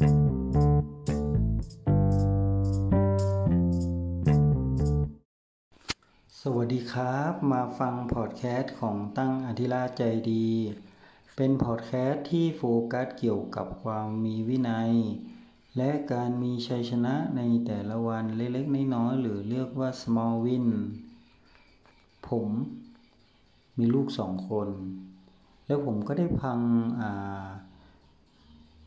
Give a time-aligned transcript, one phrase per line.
[0.00, 0.02] ส
[6.54, 10.02] วัสดีครับ มาฟังพอดแคสต์ของตั้งอธิราใจ
[10.32, 10.48] ดี
[11.36, 14.92] เป็นพอดแคสต์ที่โฟกัสเกี่ยวกับความมีวินัย
[15.76, 20.68] และการมีชัยชนะในแต่ละวันเล็กๆน้อยๆหรือเรียกว่า small win
[22.28, 22.48] ผม
[23.78, 24.68] มีลูกสองคน
[25.66, 26.60] แล้วผมก็ได้พัง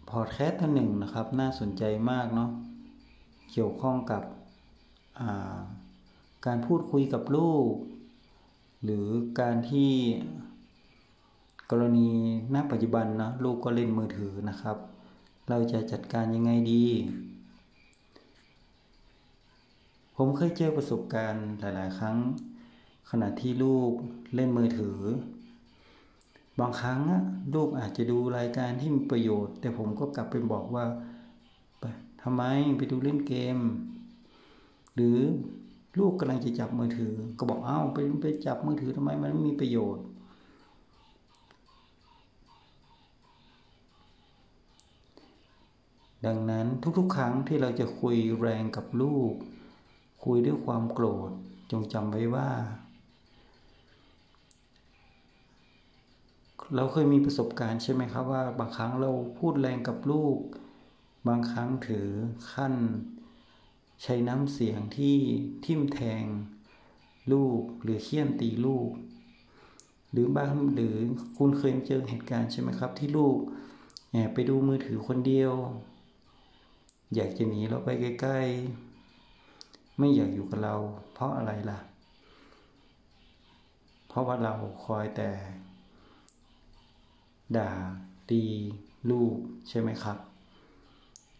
[0.10, 2.50] พอดแคสต์ตัวหนึ่งนะครับ น่าสนใจมากเนาะ
[3.52, 4.24] เกี่ยวข้องกับ
[6.46, 7.72] การพูดคุยกับลูก
[8.84, 9.08] หรือ
[9.40, 9.92] การที่
[11.72, 12.10] กรณี
[12.54, 14.78] ณปัจจุบันนะลูกก็เล่นมือถือนะครับ
[15.50, 16.86] เราจะจัดการยังไงดี
[20.18, 22.18] ผมเคยเจอประสบการณ์หลาย ๆ ครั้ง
[23.10, 23.92] ขณะที่ลูก
[24.36, 24.98] เล่นมือถือ
[26.60, 27.00] บางครั้ง
[27.54, 30.86] ลูกอาจจะดูรายการที่มีประโยชน์ แต่ผมก็กลับไปบอกว่า
[32.24, 32.44] ทำไม
[32.78, 33.58] ไปดูเล่นเกม
[34.96, 35.18] หรือ
[36.00, 40.06] ลูกกำลังจะจับมือถือ ก็บอกอ้าวไปไปจับมือถือทำไมมันไม่มีประโยชน์
[46.26, 46.68] ดังนั้น
[46.98, 49.34] ทุกๆ ครั้งที่เราจะคุยแรงกับลูก
[50.24, 51.30] คุยด้วยความโกรธ
[51.72, 52.50] จงจำไว้ว่า
[56.76, 60.38] เราเคยมีประสบการณ์ใช่ไหมครับว่าบางครั้งเราพูดแรงกับลูก
[61.28, 62.08] บางครั้งถือ
[62.54, 62.74] ขั้น
[64.04, 65.18] ใช้น้ำเสียงที่
[65.66, 66.24] ทิ่มแทง
[67.32, 68.90] ลูกหรือเคี่ยนตีลูก
[70.12, 70.96] หรือบางหรือ
[71.38, 73.38] คุณเคยเจอเหตุการณ์ใช่ไหมครับ ที่ลูก
[74.12, 75.54] แอบไปดูมือถือคนเดียว
[77.16, 80.76] อยากจะหนีเราไปใกล้ๆ ไม่อยากอยู่กับเรา
[81.14, 81.80] เพราะอะไรล่ะ
[84.08, 84.54] เพราะว่าเรา
[84.86, 85.30] คอยแต่
[87.58, 87.72] ด่า
[88.30, 88.44] ตี
[89.12, 89.36] ลูก
[89.70, 90.18] ใช่ไหมครับ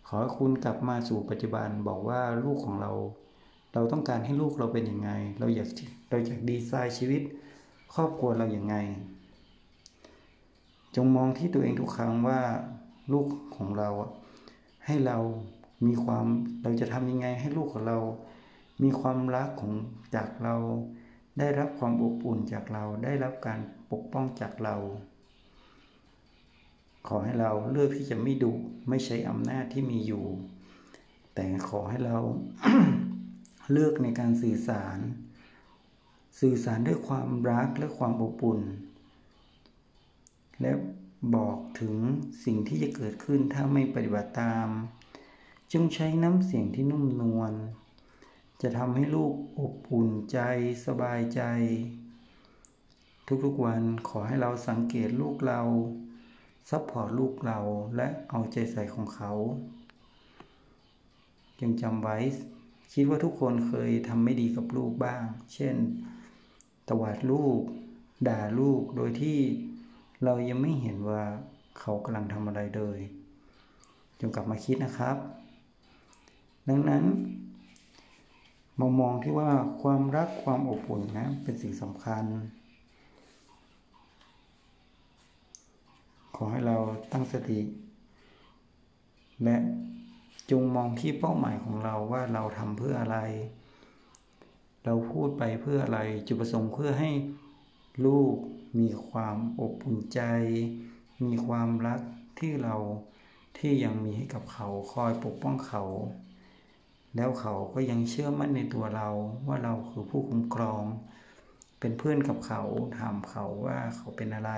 [0.08, 2.92] ขอให้คุณกลับมาสู่ปัจจุบันบอกว่าลูกของเรา
[3.74, 5.10] เราต้องการให้ลูกเราเป็นยังไง
[5.40, 5.70] เราอยาก
[6.10, 7.22] เราอยากดีไซน์ชีวิต
[7.94, 8.76] ครอบครัวเราอย่างไง
[10.96, 12.40] จงมองที่ตัวเองทุกครั้งว่า
[13.14, 13.90] ลูกของเรา
[14.86, 15.18] ให้เรา
[15.86, 16.26] มีความ
[16.64, 17.98] เราจะทำยังไงให้ลูกของเรา
[18.84, 19.74] มีความรักของ
[20.16, 20.56] จากเรา
[21.40, 23.60] ได้รับความอบอุ่นจากเราได้รับการ
[23.92, 24.76] ปกป้องจากเรา
[27.08, 28.54] ขอให้เราเลือกที่จะไม่ดุ
[28.90, 30.26] ไม่ใช้อำนาจที่มีอยู่
[31.36, 32.20] แต่ขอให้เรา
[33.72, 34.98] เลือกในการสื่อสาร
[36.40, 38.62] สื่อสารด้วยความรักและความอบอุ่น
[40.62, 40.72] และ
[41.36, 41.96] บอกถึง
[42.44, 44.68] สิ่งที่จะเกิดขึ้นถ้าไม่ปฏิบัติตาม
[45.72, 47.54] จงใช้น้ำเสียงที่นุ่มนวล
[48.62, 50.40] จะทำให้ลูกอบอุ่นใจ
[50.86, 51.42] สบายใจ
[53.44, 55.62] ทุกๆวันขอให้เราสังเกตลูกเรา
[56.70, 57.60] support ลูกเรา
[57.96, 59.32] และเอาใจใส่ของเขา
[61.62, 62.18] ยังจำไว้
[62.94, 65.22] คิดว่าทุกคนเคยทำไม่ดีกับลูกบ้าง
[65.54, 65.76] เช่น
[66.88, 67.60] ตวาดลูก
[68.28, 69.40] ด่าลูกโดยที่
[70.24, 71.24] เรายังไม่เห็นว่า
[71.80, 73.00] เขากำลังทำอะไรเลย
[74.20, 75.18] จงกลับมาคิดนะครับ
[76.70, 77.04] ดังนั้น
[78.80, 79.50] มามองที่ว่า
[79.82, 82.24] ความรักความอบอุ่นนะเป็นสิ่งสำคัญ
[86.36, 86.78] ขอให้เรา
[87.12, 87.60] ตั้งสติ
[89.44, 89.58] และ
[90.52, 93.20] จงมองที่เป้าหมายของเราว่าเราทำเพื่ออะไร
[94.86, 97.12] เราพูดไปเพื่ออะไร จุดประสงค์เพื่อให้
[98.06, 98.36] ลูก
[98.80, 100.22] มีความอบอุ่นใจ
[101.24, 102.02] มีความรัก
[102.40, 102.76] ที่เรา
[103.58, 105.84] ที่ยังมีให้กับเขาคอยปกป้องเขา
[107.16, 109.10] แล้วเขาก็ยังเชื่อมั่นในตัวเรา
[109.48, 110.84] ว่าเราคือผู้คุ้มครอง
[111.80, 112.62] เป็นเพื่อนกับเขา
[112.98, 114.52] ถามเขาว่าเขาเป็นอะไร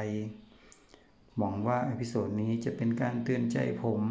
[1.37, 4.01] หวังว่าอพิโซดนี้จะเป็นการเตือนใจผม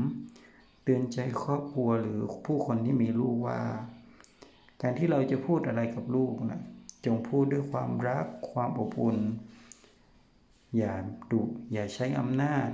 [0.85, 3.61] เตือนใจครอบครัวหรือผู้คนที่มีลูกว่า
[4.83, 6.63] การที่เราจะพูดอะไรกับลูกนะ
[7.05, 9.19] จงพูดด้วยความรักความอบอุ่น
[10.77, 10.95] อย่า
[11.31, 11.43] ดุ
[11.73, 12.69] อย่าใช้อำนาจ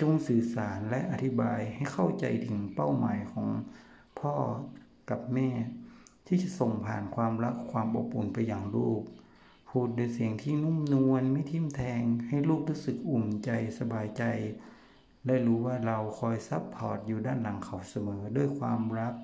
[0.00, 3.48] จงสื่อสารและอธิบายให้เข้าใจถึงเป้าหมายของ
[4.20, 4.34] พ่อ
[5.10, 5.48] กับแม่
[6.26, 9.02] ที่จะส่งผ่านความรักความอบอุ่นไปอย่างลูก
[9.68, 14.24] พูดด้วยเสียงที่นุ่มนวลไม่ทิ่มแทง ให้ลูกรู้สึกอุ่นใจสบายใจ
[15.26, 19.14] ได้รู้ว่าเราคอย support อยู่ด้านหลังเขาเสมอด้วยความรัก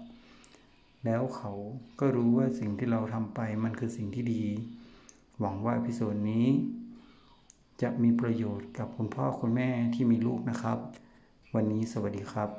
[1.04, 1.52] แล้วเขา
[2.00, 4.44] ก็รู้ว่าสิ่งที่เราทำไปมันคือสิ่งที่ดี
[5.40, 6.46] หวังว่า episode นี้
[7.82, 10.78] จะมีประโยชน์กับคุณพ่อคุณแม่ที่มีลูกนะครับ
[11.54, 12.50] วันนี้สวัสดีครับ